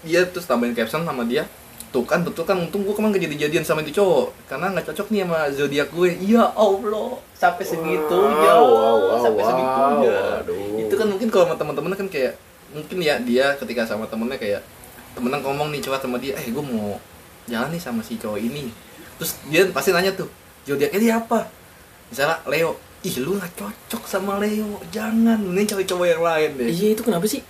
[0.00, 1.44] dia terus tambahin caption sama dia
[1.90, 5.10] tuh kan betul kan untung gue kemarin gak jadi-jadian sama itu cowok karena nggak cocok
[5.10, 10.86] nih sama zodiak gue ya allah sampai segitunya Wow, wow, wow, sampai segitunya waduh.
[10.86, 12.38] itu kan mungkin kalau sama teman-teman kan kayak
[12.70, 14.62] mungkin ya dia ketika sama temennya kayak
[15.18, 17.02] temenan ngomong nih cowok sama dia eh gue mau
[17.50, 18.70] jalan nih sama si cowok ini
[19.16, 20.30] terus dia pasti nanya tuh
[20.62, 21.50] zodiaknya dia apa
[22.06, 26.68] misalnya Leo ih lu nggak cocok sama Leo jangan ini cari cowok yang lain deh
[26.68, 27.42] Iya itu kenapa sih?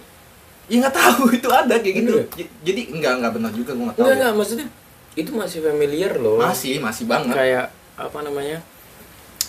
[0.66, 3.96] ya nggak tahu itu ada kayak gitu J- jadi enggak enggak benar juga gue nggak
[3.96, 4.20] tahu Enggak ya.
[4.20, 4.66] enggak maksudnya
[5.12, 6.38] itu masih familiar loh.
[6.38, 8.58] masih masih banget Kayak apa namanya?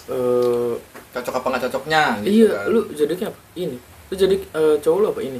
[0.07, 0.73] eh
[1.11, 2.65] cocok apa nggak cocoknya gitu iya kan.
[2.67, 3.77] lu zodiaknya apa ini
[4.09, 5.39] lu jadi eh, cowok lu apa ini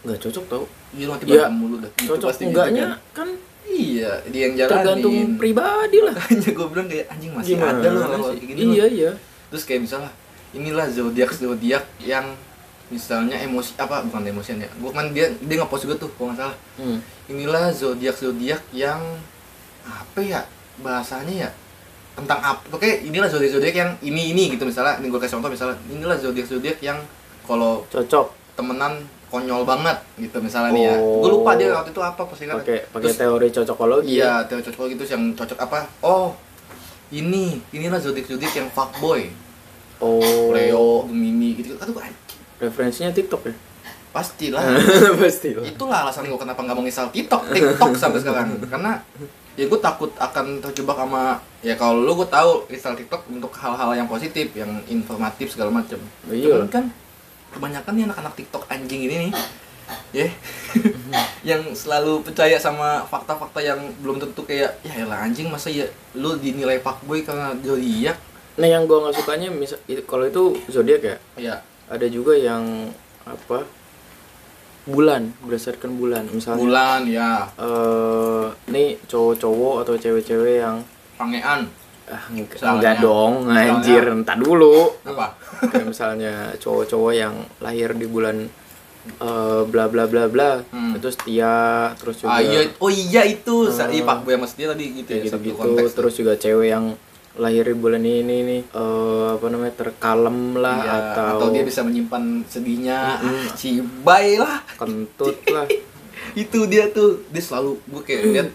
[0.00, 1.34] nggak cocok tau iya lu nanti Iya.
[1.36, 2.98] berantem mulu dah Gitu cocok pasti gitu enggaknya kan.
[3.12, 3.28] kan
[3.70, 6.14] iya dia yang jalanin tergantung pribadi lah.
[6.18, 8.88] Makanya gue bilang kayak anjing masih Gimana ada loh kalau kayak gini iya loh.
[8.90, 9.10] iya.
[9.50, 10.10] Terus kayak misalnya
[10.50, 12.26] inilah zodiak zodiak yang
[12.90, 14.68] misalnya emosi apa bukan emosian ya.
[14.82, 16.56] Gue kan dia dia ngepost juga tuh kalau nggak salah.
[16.76, 16.98] Hmm.
[17.30, 18.98] inilah zodiak zodiak yang
[19.86, 20.42] apa ya
[20.82, 21.50] bahasanya ya
[22.18, 24.98] tentang apa oke inilah zodiak zodiak yang ini ini gitu misalnya.
[24.98, 26.98] Ini gue kasih contoh misalnya inilah zodiak zodiak yang
[27.46, 28.34] kalau cocok.
[28.58, 30.96] temenan konyol banget gitu misalnya nih ya.
[30.98, 31.22] Oh.
[31.22, 35.04] gue lupa dia waktu itu apa pasti kan pakai teori cocokologi iya teori cocok gitu
[35.06, 35.78] yang cocok apa?
[36.02, 36.34] Oh
[37.14, 39.30] ini inilah zodiak zodiak yang fuckboy
[40.02, 40.50] oh.
[40.50, 41.94] Leo Gemini gitu aduh
[42.60, 43.54] referensinya TikTok ya?
[44.10, 44.58] Pastilah.
[45.22, 48.58] Pasti lah itulah alasan gue kenapa nggak mau nginstal TikTok TikTok sampai sekarang.
[48.66, 48.98] Karena
[49.54, 53.92] ya gue takut akan terjebak sama ya kalau lu gue tahu install TikTok untuk hal-hal
[53.92, 55.98] yang positif yang informatif segala macam
[56.30, 56.64] Iya.
[56.64, 56.84] cuman kan
[57.54, 59.32] kebanyakan nih anak-anak TikTok anjing ini nih.
[60.14, 60.28] Ya.
[61.50, 66.38] Yang selalu percaya sama fakta-fakta yang belum tentu kayak ya elah anjing masa ya lu
[66.38, 68.18] dinilai fuckboy karena zodiak?
[68.60, 71.16] Nah yang gua nggak sukanya misal kalau itu zodiak ya?
[71.40, 71.56] Ya
[71.90, 72.92] ada juga yang
[73.26, 73.66] apa?
[74.86, 76.28] Bulan berdasarkan bulan.
[76.30, 77.48] Misalnya bulan ya.
[77.58, 80.84] eh nih cowok-cowok atau cewek-cewek yang
[81.18, 81.66] pangean
[82.10, 83.70] ah, enggak, dong Misalnya.
[83.72, 84.90] anjir entar dulu.
[85.02, 85.26] Apa?
[85.66, 88.50] Kayak misalnya cowok-cowok yang lahir di bulan
[89.16, 90.92] eh, bla bla bla bla Hmm.
[90.92, 91.54] itu setia
[91.94, 92.68] terus juga ah iya.
[92.76, 93.66] Oh iya itu.
[93.66, 93.88] Hmm.
[93.88, 94.84] iya fuckboy sama dia tadi.
[94.92, 95.56] Gitu ya satu gitu-gitu.
[95.56, 95.90] konteks.
[95.94, 96.86] Terus juga cewek yang
[97.32, 101.80] lahir di bulan ini nih eh, apa namanya terkalem lah Iya, atau, atau dia bisa
[101.80, 102.98] menyimpan sedihnya.
[103.16, 104.60] Ah, cibai lah.
[104.74, 105.64] Kentut lah.
[106.32, 107.24] Itu dia tuh.
[107.28, 108.48] Dia selalu gue kayak lihat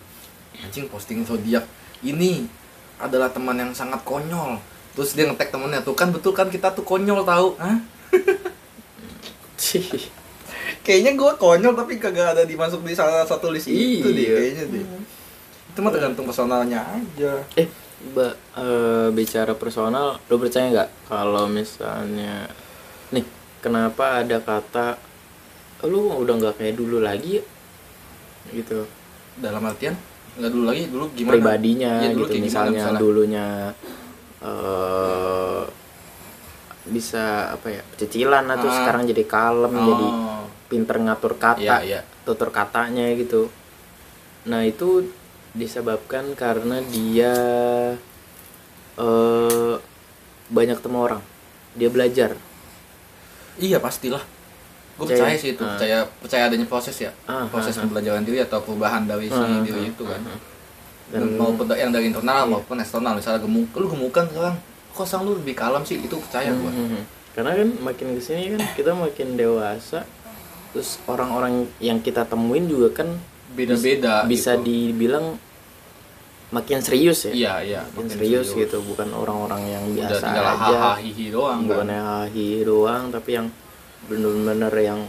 [0.55, 1.67] anjing posting zodiak
[2.01, 2.47] ini
[2.97, 4.58] adalah teman yang sangat konyol.
[4.95, 7.77] Terus dia ngetek temennya tuh kan betul kan kita tuh konyol tahu Hah?
[10.86, 14.15] kayaknya gue konyol tapi kagak ada dimasuk di salah satu list itu Iya.
[14.15, 14.84] deh kayaknya deh.
[15.67, 17.43] Itu mah tergantung personalnya aja.
[17.55, 17.67] Eh
[18.13, 22.47] ba, eh, bicara personal lo percaya nggak kalau misalnya
[23.10, 23.25] nih
[23.60, 24.95] kenapa ada kata
[25.84, 27.43] lu udah nggak kayak dulu lagi ya?"
[28.53, 28.88] gitu.
[29.36, 29.97] Dalam artian
[30.35, 32.99] nggak dulu lagi dulu gimana pribadinya Iya, dulu gitu kayak gimana misalnya misalnya?
[32.99, 33.47] dulunya
[34.41, 35.61] eh
[36.85, 38.75] bisa apa ya cicilan atau Ah.
[38.75, 43.49] sekarang jadi kalem jadi oh pinter ngatur kata iya iya tutur katanya gitu
[44.45, 45.09] nah itu
[45.51, 47.33] disebabkan karena dia
[48.95, 49.73] eh
[50.47, 51.21] banyak temu orang
[51.73, 52.35] dia belajar
[53.55, 54.19] Iya pastilah.
[54.95, 55.36] Gue Percaya.
[55.36, 55.75] sih itu, Ah.
[55.75, 57.84] percaya percaya adanya proses ya, Ah, proses ah, ah.
[57.84, 60.21] pembelajaran diri atau perubahan dari si Ah, diri ah, itu kan.
[60.21, 60.39] ah, ah.
[61.05, 62.51] Dan Dan- maupun yang dari internal Iya.
[62.55, 64.55] maupun eksternal, misalnya gemuk, lu gemukan sekarang,
[64.89, 66.71] kok sang lu lebih kalem sih, itu percaya gua.
[66.71, 67.01] Mhm.
[67.29, 70.08] karena kan makin ke sini kan kita makin dewasa
[70.71, 73.12] terus orang-orang yang kita temuin juga kan
[73.51, 74.23] Beda-beda.
[74.23, 74.63] bisa gitu.
[74.63, 75.36] dibilang
[76.47, 77.81] makin serius ya Iya iya.
[77.91, 81.99] makin serius, gitu bukan orang-orang yang Udah biasa tinggal aja hahaha hihi doang bukan kan.
[82.23, 83.47] hahi doang tapi yang
[84.05, 85.01] bener-bener yang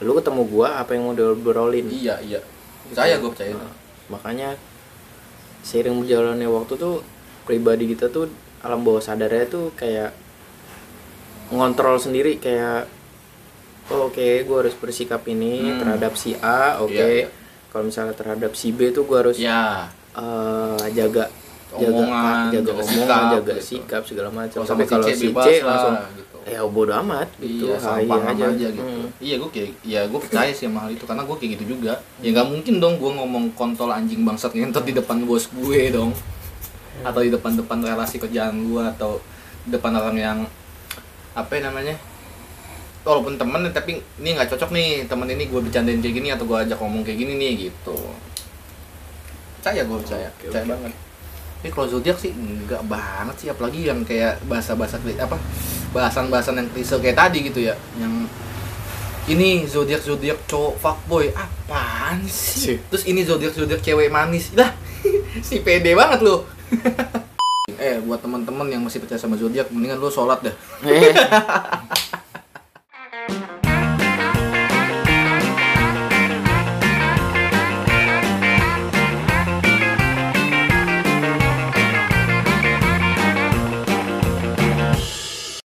[0.00, 2.40] lu ketemu gua apa yang mau diobrolin Iya iya.
[2.86, 3.52] Percaya gue percaya.
[3.52, 3.72] Nah,
[4.08, 4.56] makanya
[5.60, 7.04] seiring berjalannya waktu tuh
[7.42, 8.26] pribadi kita tuh
[8.60, 10.10] alam bawah sadarnya tuh kayak
[11.50, 12.86] ngontrol sendiri kayak
[13.88, 15.78] oh, oke gue harus bersikap ini Hmm.
[15.78, 17.26] terhadap si A oke Iya, iya.
[17.68, 19.90] kalau misalnya terhadap si B tuh gue harus Ya.
[20.12, 21.26] eh, jaga
[21.70, 23.62] Omongan, jaga, jaga jaga omongan sikap, jaga gitu.
[23.62, 26.19] sikap segala macam tapi kalau si C si C lah, langsung gitu.
[26.48, 28.80] Ya bodo amat gitu Iya, sampah aja, aja, gitu.
[28.80, 29.06] Hmm.
[29.20, 32.00] Iya, gue kayak, ya gue percaya sih sama hal itu karena gue kayak gitu juga.
[32.18, 36.16] Ya nggak mungkin dong gue ngomong kontol anjing bangsat ngentot di depan bos gue dong,
[37.00, 39.20] atau di depan-depan relasi kerjaan gue atau
[39.68, 40.38] depan orang yang
[41.32, 41.94] apa ya namanya?
[43.00, 46.56] Walaupun temen tapi ini nggak cocok nih temen ini gue bercandain kayak gini atau gue
[46.58, 47.96] ajak ngomong kayak gini nih gitu.
[49.60, 50.72] Percaya gue percaya, Oke, percaya oke.
[50.72, 50.92] banget.
[51.60, 55.36] Tapi kalau zodiak sih enggak banget sih apalagi yang kayak bahasa-bahasa kli- apa
[55.90, 57.74] bahasan-bahasan yang klise kayak tadi gitu ya.
[57.98, 58.30] Yang
[59.30, 62.74] ini zodiak zodiak cowok fuckboy apaan sih?
[62.74, 62.76] Sih.
[62.90, 64.50] terus ini zodiak zodiak cewek manis.
[64.58, 64.74] Lah
[65.46, 66.44] si pede banget lo
[67.80, 70.54] eh buat teman-teman yang masih percaya sama zodiak mendingan lo sholat dah.
[70.84, 71.14] Eh,